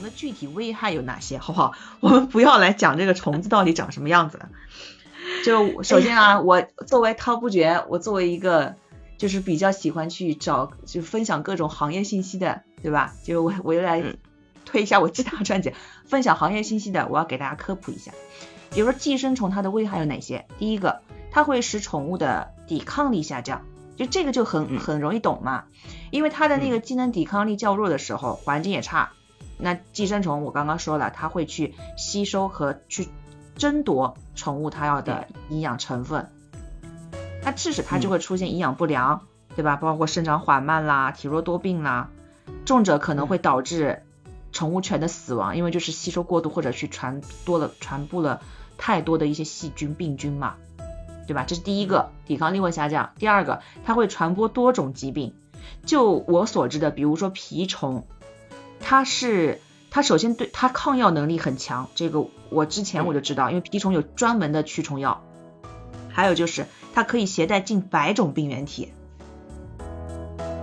[0.00, 1.74] 虫的具体危害有哪些，好不好？
[2.00, 4.48] 我们不要来讲这个虫子到底长什么样子了。
[5.44, 8.74] 就首先啊，我作为滔不绝，我作为一个
[9.18, 13.14] 就是比较喜欢去找就分享各种行业信息的，对吧？
[13.22, 14.02] 就我我又来
[14.64, 15.74] 推一下我其他专辑，
[16.06, 18.12] 分享行业信息的，我要给大家科普一下。
[18.70, 20.46] 比如说寄生虫它的危害有哪些？
[20.58, 23.62] 第一个，它会使宠物的抵抗力下降，
[23.96, 25.64] 就这个就很很容易懂嘛，
[26.10, 29.12] 因为它的那个机能抵抗力较弱的时候，环境也差，
[29.62, 33.08] 那寄生虫我刚刚说了，它会去吸收和去。
[33.56, 36.30] 争夺宠物它要的营养成分，
[37.44, 39.76] 那致使它就会出现营养不良，对吧？
[39.76, 42.08] 包括生长缓慢啦、体弱多病啦，
[42.64, 44.02] 重者可能会导致
[44.50, 48.40] 宠物犬的死亡，因为就是吸收过度或者去传多了、传播了
[48.78, 50.54] 太多的一些细菌、病菌嘛，
[51.26, 51.44] 对吧？
[51.46, 53.12] 这是第一个，抵抗力会下降。
[53.18, 55.34] 第二个，它会传播多种疾病。
[55.84, 58.06] 就我所知的，比如说蜱虫，
[58.80, 59.60] 它是。
[59.92, 65.24] 它首先对它抗药能力很强，这个我之前我就知道，因为蜱虫有专门的驱虫药。
[66.10, 68.92] 还有就是它可以携带近百种病原体，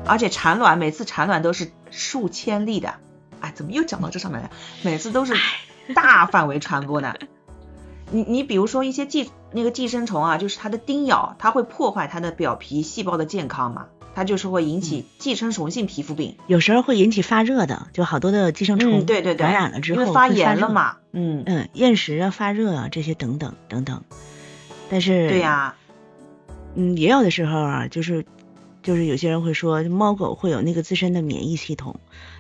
[0.06, 2.94] 而且产卵每次产卵都是数千粒的。
[3.42, 4.50] 哎，怎么又讲到这上面来？
[4.82, 5.36] 每次都是
[5.94, 7.20] 大范围传播的。
[8.12, 13.88] 你你比如说一些寄那个寄生虫啊，就是它的叮咬，它会破坏它的表皮细胞的健康嘛。
[14.18, 19.36] 它就是会引起寄生虫性皮肤病，有时候会引起发热的，就好多的寄生虫对对对。
[19.36, 21.44] 感染了之后发炎了嘛，嗯。
[21.46, 24.04] 嗯，厌食啊、发热啊这些等等等等。
[24.90, 25.76] 但是对呀，
[26.74, 28.26] 嗯，也有的时候啊，就是
[28.82, 32.00] 就是有些人会说猫狗会有那个自身的免疫系统，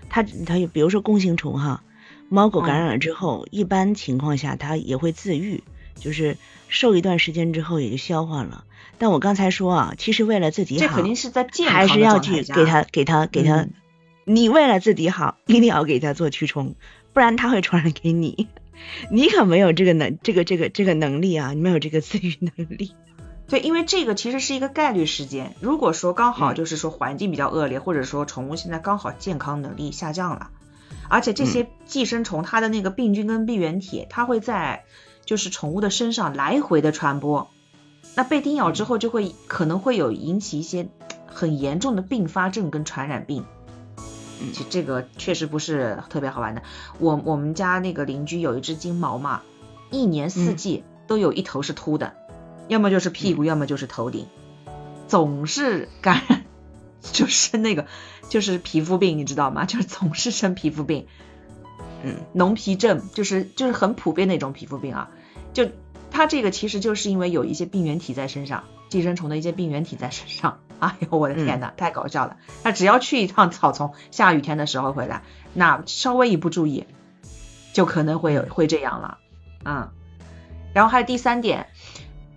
[0.09, 1.83] 它它比如说弓形虫哈，
[2.27, 5.63] 猫狗感染了之后，一般情况下它也会自愈，
[5.99, 8.63] 就是瘦一段时间之后也就消化了。
[8.97, 13.67] 但我刚才说啊，其实为了自己好，这肯定是在健康还是要去给他给他给他，
[14.25, 16.75] 你为了自己好， 一定要给他做驱虫，
[17.13, 18.47] 不然他会传染给你。
[19.11, 22.91] 你可没有这个能这个这个这个能力啊，你没有这个自愈能力。
[23.47, 25.55] 对，因为这个其实是一个概率事件。
[25.61, 30.49] 如果说刚好就是说环境比较恶劣，或者说宠物现在刚好健康能力下降了，
[31.09, 34.83] 而且这些寄生虫它的那个病菌跟病原体，它会在
[35.27, 37.49] 就是宠物的身上来回的传播。
[38.15, 40.87] 那被叮咬之后，就会可能会有引起一些
[41.27, 43.45] 很严重的并发症跟传染病。
[44.41, 46.63] 嗯，其实这个确实不是特别好玩的。
[46.99, 49.41] 我我们家那个邻居有一只金毛嘛，
[49.91, 52.13] 一年四季都有一头是秃的，
[52.67, 54.27] 要么就是屁股，要么就是头顶，
[55.07, 56.45] 总是感染，
[57.01, 57.85] 就是那个
[58.29, 59.65] 就是皮肤病，你知道吗？
[59.65, 61.07] 就是总是生皮肤病。
[62.03, 65.09] 嗯，脓皮症就是就是很普遍的一种皮肤病啊，
[65.65, 65.71] 就。
[66.09, 70.59] 它这个其实就是因为有一些病原体在身上，寄生虫的一些病原体在身上。
[70.79, 72.37] 哎呦，我的天哪，太搞笑了！
[72.63, 75.21] 它只要去一趟草丛，下雨天的时候回来，
[75.53, 76.87] 那稍微一不注意，
[77.73, 79.17] 就可能会有会这样了。
[79.65, 79.89] 嗯，
[80.73, 81.67] 然后还有第三点，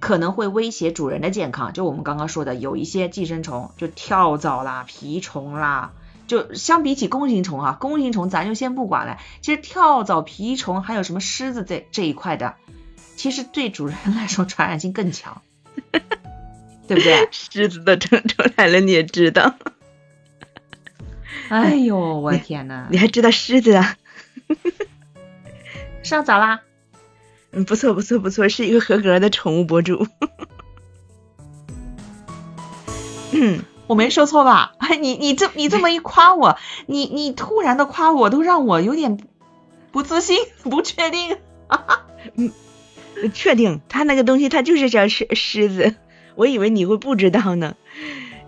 [0.00, 1.72] 可能会威胁主人的健康。
[1.72, 5.92] 就我们刚刚说的，有一些寄生虫，就跳蚤啦、蜱虫啦，
[6.26, 9.18] 就相比起弓形虫啊，弓形虫咱就先不管了。
[9.40, 12.56] 其实跳蚤、蜱虫还有什么虱子这这一块的。
[13.20, 15.42] 其实对主人来说传染性更强，
[15.92, 17.28] 对不对？
[17.30, 19.56] 狮子都整出来了，你也知道。
[21.50, 22.86] 哎呦，我的天呐！
[22.90, 23.98] 你还知道狮子啊？
[26.02, 26.62] 上早啦？
[27.50, 30.06] 嗯，不错不错不错，是一个合格的宠物博主。
[33.32, 34.72] 嗯，我没说错吧？
[34.78, 36.56] 哎，你你这你这么一夸我，
[36.86, 39.18] 你你突然的夸我，都让我有点
[39.92, 41.36] 不自信，不确定。
[42.36, 42.50] 嗯。
[43.28, 45.94] 确定，它那个东西它就是叫狮狮子，
[46.36, 47.76] 我以为你会不知道呢。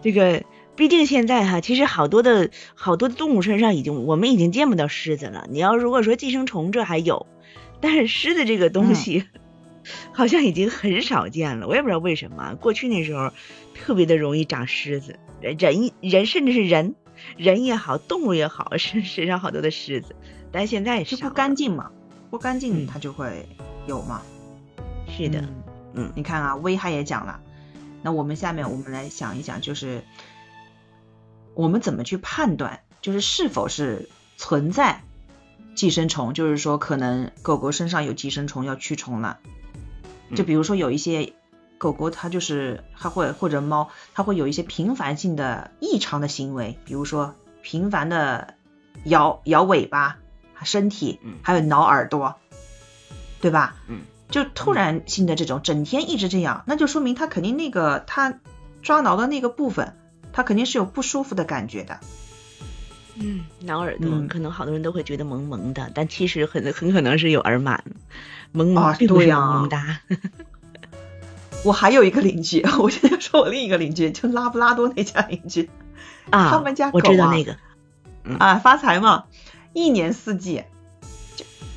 [0.03, 0.43] 这个
[0.75, 5.47] 毕竟现在哈，其实好多的好多的动物身上已经我们已经见不到狮子了。
[5.51, 7.27] 你要如果说寄生虫这还有，
[7.81, 9.27] 但是狮子这个东西
[10.13, 11.69] 好像已经很少见了。
[11.69, 13.31] 我也不知道为什么，过去那时候
[13.75, 15.57] 特别的容易长狮子，人
[16.01, 16.95] 人甚至是人
[17.37, 20.17] 人也好，动物也好， 身身上好多的狮子，
[20.51, 21.91] 但现在是不干净嘛，
[22.31, 23.47] 不干净它就会
[23.87, 24.23] 有嘛。
[25.17, 25.45] 是的，
[25.95, 27.41] 嗯，你看啊，危害也讲了，
[28.03, 30.05] 那我们下面我们来想一想，就是
[31.55, 35.03] 我们怎么去判断，就是是否是存在
[35.75, 39.39] 寄生虫，就是说可能狗狗身上有寄生虫要驱虫了，
[40.35, 41.35] 就比如说有一些
[41.79, 48.55] 狗狗它就是它会或者猫它会有一些频繁性的异常的行为，比如说频繁的
[49.05, 50.19] 摇摇尾巴、
[50.65, 52.37] 身体，还有挠耳朵，
[53.41, 53.77] 对吧？
[53.89, 54.01] 嗯。
[54.33, 58.41] 就突然性的这种，整天一直这样，那就说明他肯定那个他
[58.83, 59.95] 抓挠的那个部分，
[60.33, 62.01] 他肯定是有不舒服的感觉的。
[63.15, 64.27] 嗯，挠耳朵，嗯。
[64.27, 67.79] 可能好多人都会觉得萌萌的，但其实很很可能是有耳螨，
[68.53, 69.39] 萌萌并不是对呀。
[69.39, 70.01] 萌萌哒。
[71.63, 75.69] 我还有一个邻居， 我现在说我另一个邻居，就拉布拉多那家邻居，
[76.31, 77.57] 啊，他们家我狗啊知道那个，
[78.25, 78.37] 嗯。
[78.39, 79.27] 啊，发财嘛，
[79.75, 80.65] 一年四季，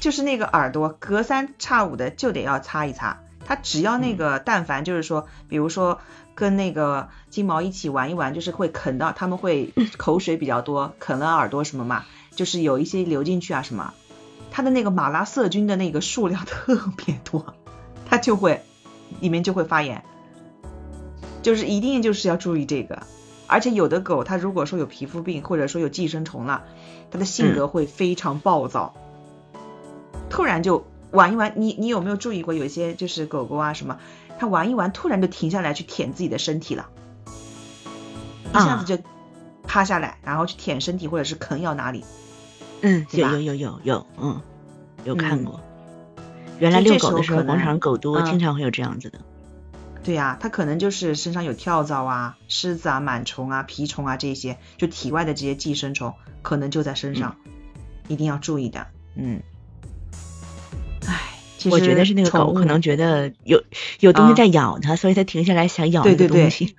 [0.05, 3.21] 就就是那个耳朵隔三差五的就得要擦一擦。
[3.43, 5.99] 它只要那个，但凡就是说，比如说
[6.35, 12.05] 跟那个金毛一起玩一玩，就是会啃到，他们会口水比较多，啃了耳朵什么嘛，
[12.35, 13.95] 就是有一些流进去啊什么，
[14.51, 17.55] 它的那个马拉色菌的那个数量特别多，
[18.07, 18.61] 它就会
[19.21, 20.05] 里面就会发炎，
[21.41, 23.01] 就是一定就是要注意这个。
[23.47, 26.63] 而且有的狗，它如果说有皮肤病，或者说有寄生虫了，
[27.09, 28.93] 它的性格会非常暴躁，
[30.35, 31.53] 突然就玩一玩。
[31.55, 33.97] 你你有没有注意过，有一些就是狗狗啊什么，
[34.37, 36.89] 它玩一玩，突然就停下来去舔自己的身体了，
[38.51, 39.01] 一下子就
[39.63, 42.03] 趴下来，然后去舔身体或者是啃咬哪里。
[42.81, 44.41] 嗯，有有有有有，嗯，
[45.05, 45.61] 有看嗯过。
[46.59, 49.19] 原来遛狗的时候，广场上狗多，嗯经常会有这样子的。
[50.03, 57.37] 对呀、它可能就是身上有跳蚤啊、虱子啊、螨虫啊、蜱虫啊这些，就体外的这些寄生虫，可能就在身上，
[58.07, 58.85] 一定要注意的。
[59.15, 59.54] 嗯，唉，
[61.65, 63.63] 其实我觉得是那个狗可能觉得有
[63.99, 66.75] 有东西啊在咬它，所以它停下来想咬那个对对对东西。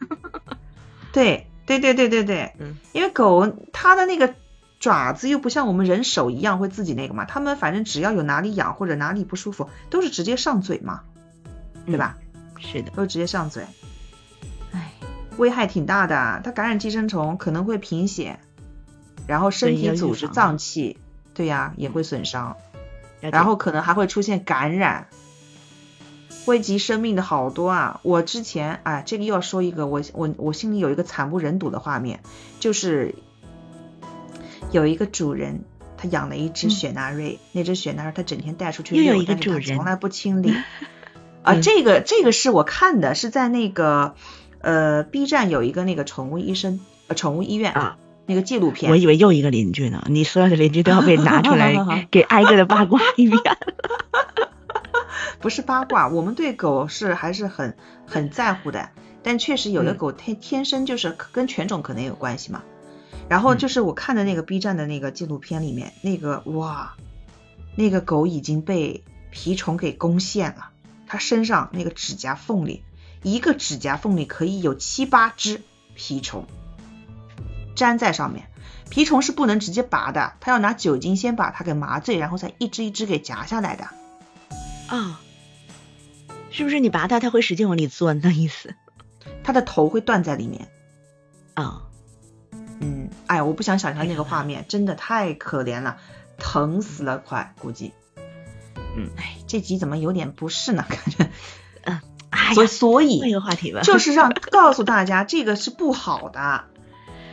[1.12, 4.34] 对对对对对对，嗯，因为狗它的那个
[4.78, 11.00] 爪子又不像我们人手一样会自己那个嘛，它们反正只要有哪里痒或者哪里不舒服，都是直接上嘴嘛，
[11.86, 12.16] 对吧？
[12.58, 13.64] 是的，都是直接上嘴。
[14.72, 14.92] 唉，
[15.38, 18.38] 危害挺大的，它感染寄生虫可能会贫血，
[19.26, 20.98] 然后身体组织、脏器，
[21.34, 22.56] 对呀、也会损伤，
[23.20, 25.08] 然后可能还会出现感染。
[26.46, 27.98] 危及生命的好多啊！
[28.04, 32.20] 我之前啊，这个又要说一个，我我我心里有一个惨不忍睹的画面，
[32.60, 33.16] 就是
[34.70, 35.64] 有一个主人，
[35.96, 40.54] 他养了一只嗯雪纳瑞，那只雪纳瑞他整天带出去又有一个主人他从来不清理。
[41.42, 44.14] 啊，嗯这个这个是我看的，是在那个
[44.60, 46.78] 呃 B 站有一个那个宠物医生
[47.08, 53.40] 呃宠物医院啊那个纪录片，我以为又一个邻居呢，你所有的邻居都要被拿 出来给挨个的八卦一遍。
[55.40, 57.76] 不是八卦，我们对狗是还是很
[58.06, 58.90] 很在乎的，
[59.22, 59.96] 但确实有的嗯。
[59.96, 62.62] 狗天天生就是跟犬种可能有关系嘛。
[63.28, 63.58] 然后嗯。
[63.58, 66.94] 就是我看的那个 B 站的那个纪录片里面，那个哇，
[67.76, 70.70] 那个狗已经被蜱虫给攻陷了，
[71.06, 72.82] 它身上那个指甲缝里，
[73.22, 75.60] 一个指甲缝里可以有七八只
[75.96, 76.46] 蜱虫
[77.76, 78.48] 粘在上面。
[78.90, 83.88] 蜱虫是不能直接拔的，它要拿酒精先把它给麻醉，然后再一只一只给夹下来的。
[84.88, 85.20] 啊，
[86.50, 88.74] 是不是你拔它，它会使劲往里钻的意思？
[89.42, 90.68] 它的头会断在里面。
[91.54, 91.82] 啊，
[92.80, 95.96] 嗯，哎呀，我不想想象那个画面，真的太可怜了，
[96.38, 97.92] 疼死了，快估计。
[98.96, 100.84] 嗯，哎，这集怎么有点不适呢？
[100.88, 101.30] 感觉，
[101.82, 103.80] 哎呀，所以所换一个话题吧。
[103.80, 106.66] 就是让告诉大家，这个是不好的。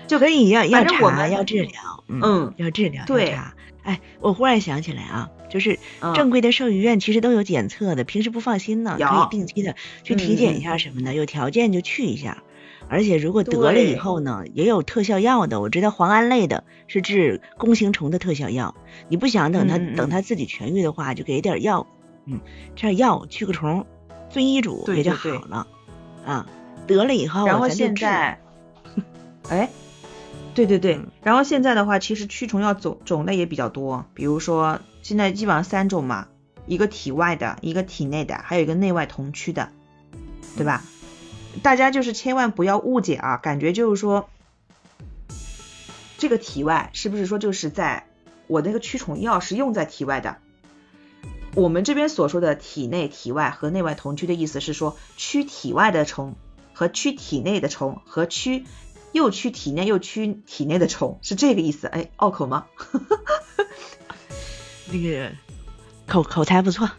[0.08, 3.32] 就可以要要查，要治疗，嗯，嗯要治疗，对。
[3.32, 3.54] 要查。
[3.84, 6.14] 哎，我忽然想起来啊，就是嗯。
[6.14, 12.44] 正规的兽医院其实都有检测的，平时不放心呢，可以定期的去体检一下什么的，有条件就去一下。
[12.90, 18.76] 而且如果得了以后呢，也有特效药的，我知道磺胺类的是治弓形虫的特效药。
[19.10, 21.88] 你不想等它、等它自己痊愈的话，就给点药，
[22.26, 22.40] 嗯，
[22.76, 23.86] 这样药去个虫，
[24.30, 25.68] 遵医嘱也就好了。
[26.26, 26.46] 啊，
[26.88, 28.40] 得了以后，然后现在，
[29.50, 29.70] 哎，
[30.54, 36.28] 对对对，然后现在的话，其实驱虫药种种类也比较多，比如说现在基本上三种嘛，
[36.68, 39.70] 一个体外的，一个体内的，还有一个内外同驱的，
[40.56, 40.84] 对吧？
[41.62, 44.30] 大家就是千万不要误解啊，感觉就是说，
[46.18, 48.06] 这个体外是不是说就是在
[48.48, 50.38] 我那个驱虫药是用在体外的？
[51.56, 56.36] 我们这边所说的体内、体外和内外同驱的意思是说，驱体外的虫
[56.74, 58.66] 和驱体内的虫和驱
[59.14, 61.88] 又驱体内又驱体内的虫是这个意思。
[61.88, 62.66] 哎，拗口吗？
[64.92, 65.32] 那个
[66.06, 66.90] 口口才不错。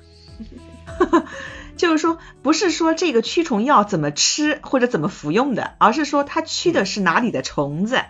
[1.76, 8.00] 就是说，不是说这个驱虫药怎么吃或者怎么服用的，而是说它驱的是哪里的虫子。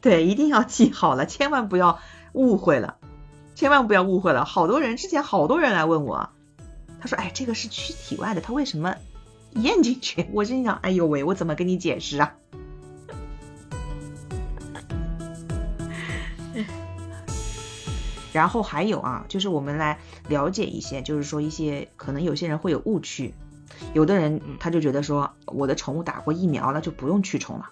[0.00, 2.00] 对，一定要记好了，千万不要
[2.32, 2.96] 误会了，
[3.54, 4.46] 千万不要误会了。
[4.46, 6.30] 好多人之前好多人来问我，
[6.98, 8.96] 他说：“哎，这个是驱体外的，它为什么
[9.52, 12.34] 咽进去？” 我心想：“哎呦喂，我怎么跟你解释啊？”
[18.32, 23.34] 然后还有啊，就是我们来了解一些，就是说一些可能有些人会有误区，
[23.92, 27.70] 有的人他就觉得说我的宠物打过疫苗了就不用驱虫了，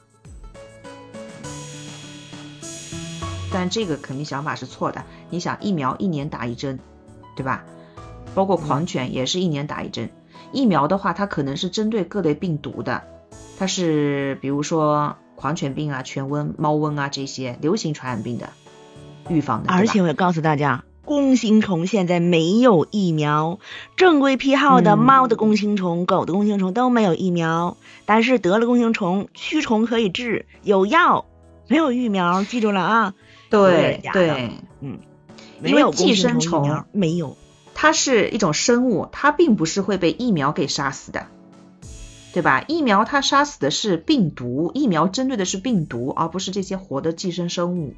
[3.53, 5.05] 但这个肯定想法是错的。
[5.31, 6.79] 你想，疫苗一年打一针，
[7.37, 7.65] 对吧？
[8.35, 10.11] 包括狂犬也是一年打一针。
[10.53, 13.05] 疫苗的话，它可能是针对各类病毒的，
[13.59, 18.50] 它是比如说狂犬病啊、犬瘟、猫瘟啊这些流行传染病的
[19.29, 19.73] 预防的。
[19.73, 20.85] 而且我告诉大家。
[21.05, 23.61] 弓形虫现在没有疫苗，
[23.97, 27.79] 正规批号的猫的弓形虫、狗的弓形虫都没有疫苗。
[28.05, 31.25] 但是得了弓形虫，驱虫可以治，有药，
[31.67, 33.15] 没有疫苗，记住了啊？
[33.49, 34.51] 对对，
[34.83, 34.99] 嗯，
[35.63, 37.39] 因为寄生虫没有，
[37.75, 41.29] 它是一种生物，它并不是会被疫苗给杀死的，
[42.35, 42.67] 对吧？
[42.69, 47.95] 疫苗它杀死的是病毒，疫苗针对的是病毒，而不是这些活的寄生生物。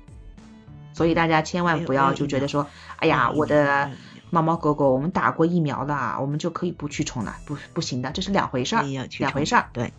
[0.93, 2.67] 所以大家千万不要就觉得说，
[2.97, 3.91] 哎呀，我的
[4.31, 8.83] 猫猫狗狗我们打过疫苗了，我们就可以不驱虫了，不不行的，这是两回事儿，
[9.19, 9.71] 两回事儿。
[9.73, 9.93] 对，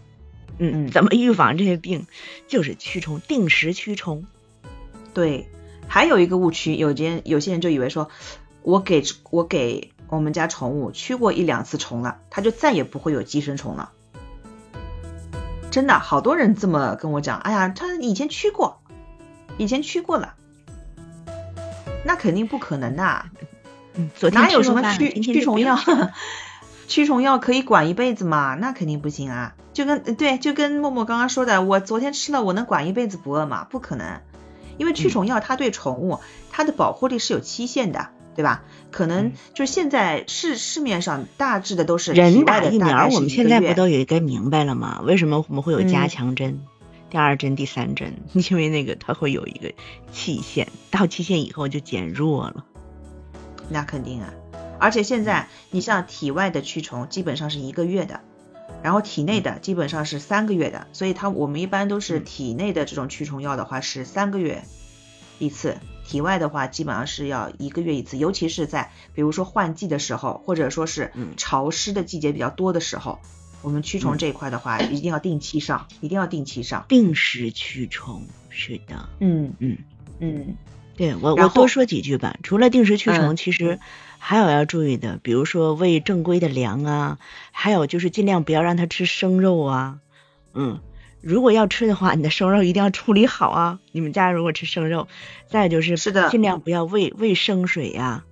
[0.57, 2.07] 嗯嗯，怎么预防这些病？
[2.48, 4.25] 就是驱虫，定时驱虫。
[5.13, 5.50] 对，
[5.88, 8.10] 还有一个误区，有些有些人就以为说，
[8.62, 13.91] 我给我给我们家宠物驱过一两次虫了，它就再也不会有寄生虫了。
[15.71, 18.81] 真的，好多人这么跟我讲，哎呀，他以前驱过，
[19.57, 20.36] 以前驱过了。
[22.03, 23.25] 那肯定不可能的，
[24.31, 25.77] 哪有什么驱驱虫药？
[26.88, 28.55] 驱虫药可以管一辈子吗？
[28.60, 29.55] 那肯定不行啊！
[29.72, 33.65] 就跟对，就跟默默刚刚说的，我昨天吃了，我能管一辈子不饿吗？
[33.70, 34.20] 不可能，
[34.77, 38.63] 因为驱虫药它对宠物它的保护力是有期限的，对吧？
[38.91, 45.01] 可能就是现在市市面上大致的都是人打疫苗，我们现在不都有一个明白了吗？
[45.05, 46.62] 为什么我们会有加强针？
[47.12, 49.74] 第二针、第三针， 因为那个它会有一个
[50.12, 52.65] 期限，到期限以后就减弱了。
[53.70, 54.34] 那肯定啊，
[54.80, 58.22] 而且现在你像体外的驱虫，基本上是一个月的，
[58.82, 64.63] 然后体内的基本上是三个月的，所以它我们一般都是体内的这种驱虫药的话是三个月
[65.38, 65.77] 一次，
[66.08, 73.20] 体外的话基本上是要一个月一次，尤其是在比如说换季的时候，或者说是潮湿的季节比较多的时候。
[73.62, 78.25] 我们驱虫这一块的话，一定要定期上，一定要定期上，定时驱虫。
[78.50, 79.77] 是的，嗯嗯
[80.20, 80.56] 嗯，
[80.98, 82.38] 对我我多说几句吧。
[82.44, 83.80] 除了定时驱虫，其实
[84.20, 87.18] 还有要注意的，比如说喂正规的粮啊，
[87.51, 90.00] 还有就是尽量不要让它吃生肉啊。
[90.53, 90.80] 嗯，
[91.22, 93.80] 如果要吃的话，你的生肉一定要处理好啊。
[93.91, 95.08] 你们家如果吃生肉，
[95.48, 98.24] 再就是是的，尽量不要喂喂生水呀。
[98.25, 98.31] 嗯。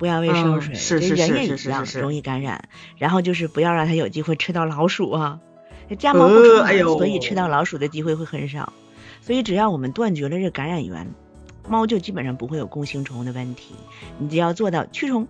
[0.00, 2.70] 不要喂生水，是是是是是容易感染。
[2.96, 5.40] 然后就是不要让它有机会吃到老鼠啊，
[5.98, 8.72] 家猫不出门，所以吃到老鼠的机会会很少。
[9.20, 11.06] 所以只要我们断绝了这感染源，
[11.68, 13.74] 猫就基本上不会有弓形虫的问题。
[14.18, 15.28] 你只要做到驱虫，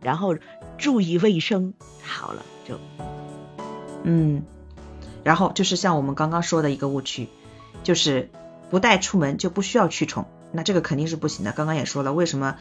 [0.00, 0.36] 然后
[0.78, 1.74] 注意卫生，
[2.04, 2.78] 好了就，
[4.04, 4.44] 嗯，
[5.24, 7.26] 然后就是像我们刚刚说的一个误区，
[7.82, 8.30] 就是
[8.70, 11.50] 不带出门就不需要驱虫，那这个肯定是不行的。
[11.50, 12.54] 刚刚也说了，为什么？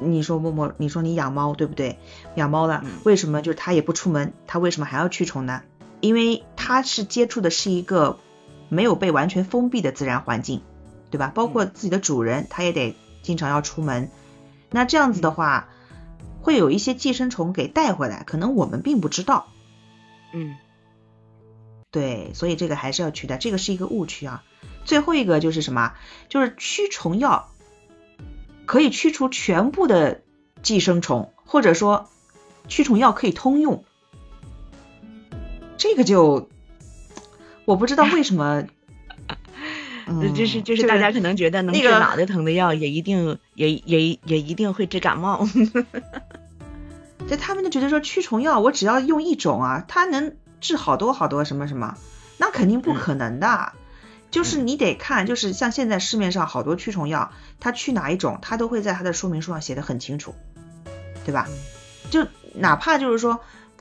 [0.00, 1.98] 你说默默，你说你养猫对不对？
[2.34, 5.62] 养猫了，为什么就是它也不出门，它为什么还要驱虫呢？
[6.00, 8.18] 因为它是接触的是一个
[8.70, 10.62] 没有被完全封闭的自然环境，
[11.10, 11.30] 对吧？
[11.34, 14.10] 包括自己的主人，它也得经常要出门。
[14.70, 15.68] 那这样子的话，
[16.40, 19.48] 会有一些寄生虫给带回来，可能我们并不知道。
[20.32, 20.56] 嗯，
[21.90, 24.42] 对，所以这个还是要驱的，这个是一个误区啊。
[24.84, 25.92] 最后一个就是什么？
[26.28, 27.50] 就是驱虫药。
[28.70, 30.20] 可以驱除全部的
[30.62, 32.08] 寄生虫，或者说
[32.68, 33.82] 驱虫药可以通用，
[35.76, 36.48] 这个就
[37.64, 38.62] 我不知道为什么，
[40.36, 45.44] 就是就是大家可能觉得能治脑袋疼的药也一定也也也一定会治感冒，
[47.26, 51.98] 就他们就觉得说驱虫药我只要用一种啊，它能治好多好多什么什么，
[52.38, 53.72] 那肯定不可能的。
[54.30, 60.34] 就是你得看，就是像现在市面上好多驱虫药，它驱哪一种，它都会在它的说明书上写的很清楚，
[61.24, 61.48] 对吧？
[62.10, 63.40] 就哪怕就是说，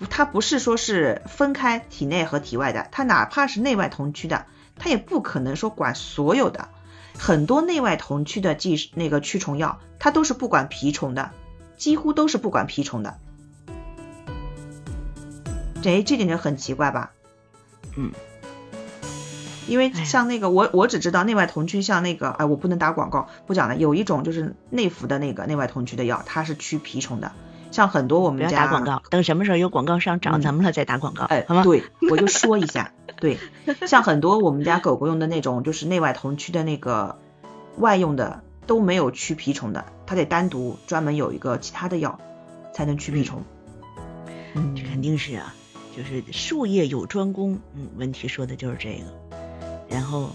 [0.10, 4.46] 它不是说是分开体内和体外的，它哪怕是内外同驱的，
[4.78, 6.70] 它也不可能说管所有的。
[7.18, 11.32] 很多内外同驱的剂那个驱虫药，它都是不管蜱虫的，
[11.78, 13.18] 几乎都是不管蜱虫的。
[15.84, 17.12] 哎这点就很奇怪吧？
[17.96, 18.12] 嗯。
[19.70, 23.78] 因为像那个我我只知道内外同驱，像那个哎我不能打广告，不讲了。
[23.78, 27.32] 有一种就是内服的那个内外同驱的药，它是驱蜱虫的。
[27.72, 31.64] 像很多我们家打广告，等什么时候有广告商找咱们了再打广告，哎，好吗？
[31.64, 33.38] 对，我就说一下，对，
[33.88, 37.20] 像很多我们家狗狗用的那种就是内外同驱的那个
[37.78, 42.20] 外用的都没有驱蜱虫的，它得单独专门有一个其他的药
[42.74, 43.44] 才能驱蜱虫。
[44.56, 45.54] 嗯，这肯定是啊，
[45.96, 47.60] 就是术业有专攻。
[47.76, 49.29] 嗯，问题说的就是这个。
[49.90, 50.30] 然后，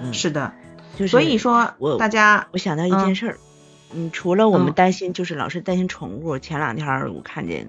[0.00, 0.52] 嗯，是的，
[0.96, 3.38] 就是所以说我大家我想到一件嗯事儿，
[3.94, 6.38] 嗯，除了我们嗯担心，就是老是担心宠物。
[6.38, 7.68] 前两天我看见，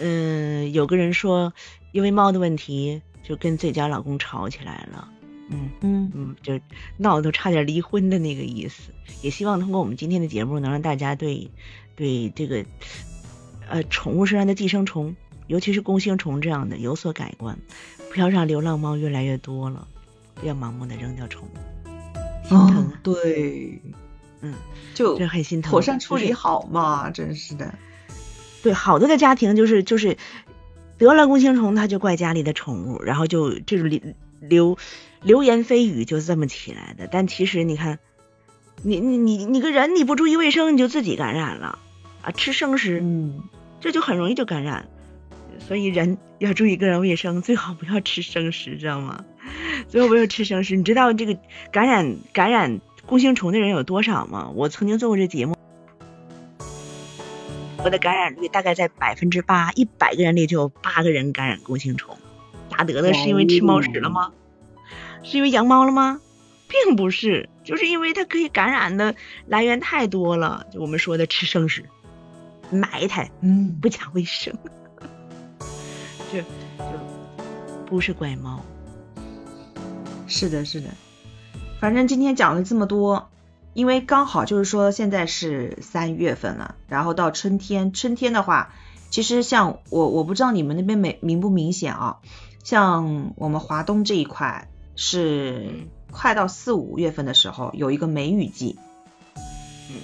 [0.00, 1.52] 嗯，有个人说
[1.92, 5.08] 因为猫的问题就跟自己家老公吵起来了，
[5.50, 6.58] 嗯嗯嗯，就
[6.96, 8.92] 闹得都差点离婚的那个意思。
[9.22, 11.50] 也希望通过我们今天的节目，能让大家对
[11.96, 12.64] 对这个
[13.68, 17.58] 呃宠物身上的寄生虫，尤其是弓形虫这样的有所改观，
[18.12, 19.88] 不要让流浪猫越来越多了，
[20.36, 23.80] 不要盲目的扔掉宠物，心疼对，
[24.42, 24.54] 嗯。
[24.94, 27.74] 就这很心疼妥善处理好嘛，真是的。
[28.62, 30.16] 对，好多的家庭就是就是
[30.96, 34.00] 得了弓形虫，他就怪家里的宠物，然后就这种流
[34.40, 34.78] 流
[35.20, 37.06] 流言蜚语就这么起来的。
[37.10, 37.98] 但其实你看，
[38.82, 41.78] 你你你你个人你不注意卫生，你就自己感染了
[42.22, 42.30] 啊！
[42.30, 43.42] 吃生食，嗯，
[43.80, 44.88] 这就很容易就感染。
[45.60, 49.26] 所以人要注意个人卫生，最好不要吃生食，知道吗？
[49.88, 50.76] 最好不要吃生食。
[50.76, 51.36] 你知道这个
[51.72, 54.50] 感染感染弓形虫的人有多少吗？
[54.54, 55.56] 我曾经做过这节目。
[57.84, 62.16] 我的感染率大概在百分之八，一百个人里就有八个人感染弓形虫。
[62.68, 64.32] 咋得的是因为吃猫食了吗？
[65.22, 66.20] 是因为养猫了吗？
[66.68, 69.14] 并不是，就是因为它可以感染的
[69.46, 70.66] 来源太多了。
[70.72, 71.84] 就我们说的吃生食、
[72.72, 74.52] 埋汰、嗯，不讲卫生，
[76.32, 76.98] 这就
[77.86, 78.60] 不是怪猫。
[80.26, 80.88] 是的，是的。
[81.80, 83.28] 反正今天讲了这么多，
[83.74, 88.72] 因为刚好就是说现在是三月份了，然后到春天，春天的话，
[89.10, 92.16] 其实像我我不知道你们那边明明不明显啊，
[92.64, 95.70] 像我们华东这一块是
[96.10, 98.78] 快到四五月份的时候有一个梅雨季，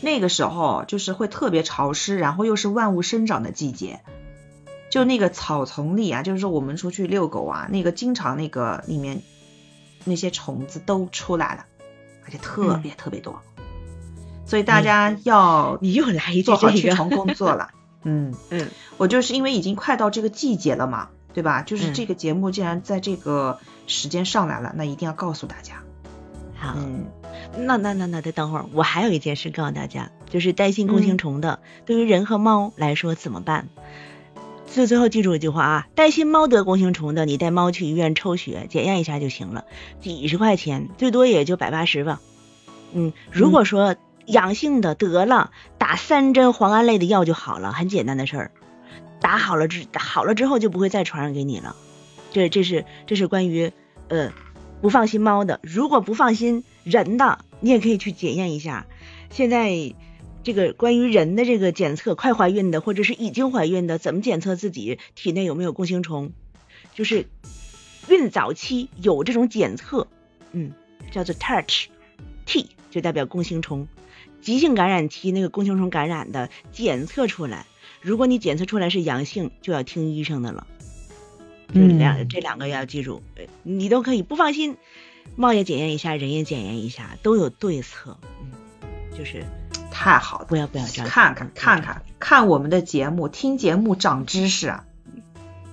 [0.03, 4.01] 那个时候就是会特别潮湿，然后又是万物生长的季节。
[4.91, 9.23] 就那个草丛里啊，就是说我们出去遛狗啊，那个经常那个里面
[10.05, 11.67] 那些虫子都出来了，
[12.25, 13.41] 而且特别特别多，
[14.47, 17.71] 所以大家要你又来做好驱虫工作了。
[18.05, 21.63] 嗯，嗯，我就是因为已经快到这个季节了嘛，对吧？
[21.63, 21.95] 就是嗯。
[21.95, 25.85] 这个节目既然在这个时间上来了，那一定要告诉大家。
[26.57, 27.07] 好，嗯，
[27.57, 33.69] 那那那那得等会儿，我还有一件事告诉大家，就是担心弓形虫的，对于人和猫来说怎么办？
[34.73, 39.67] 最最后记住一句话啊，担心猫得弓形虫的，你带猫去医院抽血检验一下就行了，
[40.01, 42.23] 几十块钱，最多也就百八十吧。
[42.95, 48.51] 嗯，如果说阳性的得了，打三针磺胺类的药就好了，很简单的事儿。
[49.21, 51.77] 打好了之好了之后就不会再传染给你了。
[52.33, 53.73] 这这是这是关于
[54.09, 54.33] 呃
[54.81, 58.87] 不放心猫的，如果不放心人的，你也可以去检验一下。
[59.29, 59.95] 现在
[60.45, 66.33] 这个关于人的这个检测，快怀孕的或者是已经怀孕的，怎么检测自己体内有没有弓形虫？
[66.95, 67.27] 就是
[68.09, 70.09] 孕早期有这种检测，
[70.53, 70.73] 嗯，
[71.11, 73.89] 叫做 Touch，T 就代表弓形虫。
[74.41, 77.67] 急性感染期那个弓形虫感染的检测出来，
[78.01, 80.67] 如果你检测出来是阳性，就要听医生的了。
[81.73, 84.77] 这两、嗯这两个要记住，呃你都可以不放心，
[85.37, 88.19] 猫也检验一下，人也检验一下，都有对策。
[88.43, 88.51] 嗯，
[89.17, 89.45] 就是
[90.03, 94.85] 太好了，不要不要这样看看看看看我们的节目，听节目长知识啊！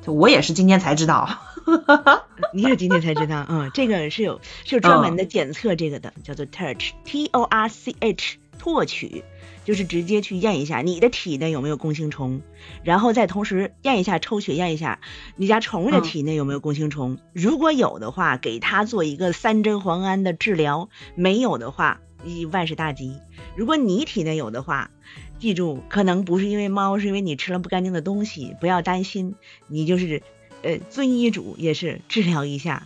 [0.05, 1.27] 就我也是今天才知道。
[2.53, 9.23] 你也今天才知道，嗯，这个是有是有专门的检测这个的，叫做 Torch，T O R C H，唾取，
[9.65, 12.41] 就是直接去验一下你的体内有没有弓形虫，
[12.83, 14.99] 然后再同时验一下抽血验一下
[15.37, 23.19] 你家宠物的嗯体内有没有弓形虫，如果有的话，给它做一个三针磺胺的治疗，没有的话，你万事大吉。
[23.55, 24.91] 如果你体内有的话，
[25.39, 29.35] 记住，可能不是因为猫，是因为你吃了不干净的东西，不要担心，
[29.67, 30.21] 你就是
[30.63, 32.83] 呃遵医嘱，也是治疗一下，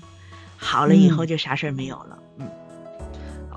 [0.58, 2.20] 好了以后嗯就啥事儿没有了。
[2.38, 2.48] 嗯，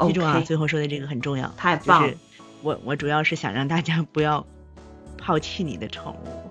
[0.06, 2.18] 记住啊最后说的这个很重要，太棒了就是
[2.62, 4.46] 我我主要是想让大家不要
[5.18, 6.50] 抛弃你的宠物。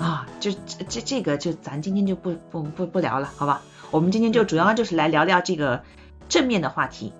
[0.00, 3.62] 啊，就这这这个就咱今天就不不不不聊了，好吧？
[3.90, 5.82] 我们今天就主要就是来聊聊这个
[6.28, 7.12] 正面的话题，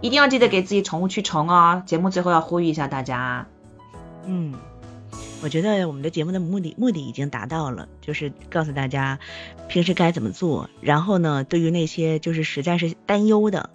[0.00, 1.82] 一定要记得给自己宠物驱虫哦。
[1.86, 3.46] 节目最后要呼吁一下大家，
[4.26, 4.54] 嗯，
[5.42, 9.18] 我觉得我们的节目的目的目的已经达到了，就是告诉大家
[9.68, 10.70] 平时该怎么做。
[10.80, 13.70] 然后呢，对于那些就是实在是担忧的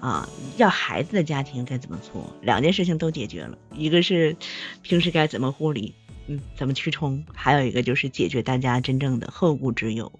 [0.00, 3.58] 啊，要孩子的家庭该怎么做，两件事情都解决了。
[3.74, 4.36] 一个是
[4.82, 5.94] 平时该怎么护理，
[6.28, 10.12] 嗯，怎么驱虫，还有一个就是解决大家真正的后顾之忧。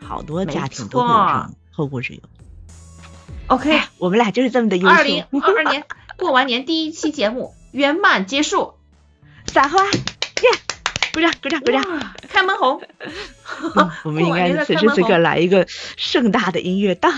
[0.00, 2.20] 好多家庭都会有这错种后顾之忧。
[3.48, 5.38] OK，我们俩就是这么的优二零秀。
[5.40, 5.84] 二二年
[6.18, 8.74] 过完年第一期节目圆满结束，
[9.46, 10.50] 撒花，耶！
[11.14, 11.82] 鼓掌，鼓掌，鼓掌。
[12.28, 12.82] 开门红，
[13.74, 17.10] 嗯我们应该此时此刻来一个盛大的音乐，当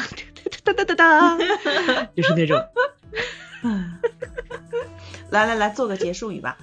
[0.63, 1.39] 当当当当，
[2.17, 2.63] 就是那种。
[5.31, 6.59] 来来来，做个结束语吧。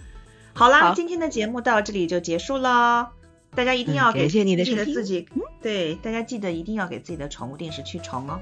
[0.53, 3.09] 好啦，好今天的节目到这里就结束了。
[3.53, 5.27] 大家一定要给嗯感谢你的记得自己，
[5.61, 8.39] 对大家记得一定要给自己的宠物定时驱虫哦。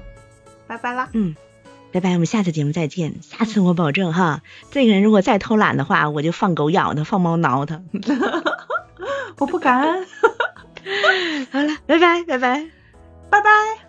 [0.66, 1.08] 拜拜啦。
[1.12, 1.34] 嗯，
[1.92, 3.14] 拜拜，我们下次节目再见。
[3.22, 7.82] 下次我保证哈，这个人如果再偷懒的话，我就放狗咬他，放猫挠他。
[9.38, 9.82] 我不敢。
[11.52, 12.66] 好了，拜拜，拜拜。
[13.30, 13.85] 拜拜。